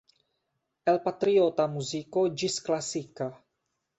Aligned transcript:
El 0.93 0.97
patriota 1.03 1.67
muziko 1.75 2.25
ĝis 2.43 2.57
klasika. 2.69 3.31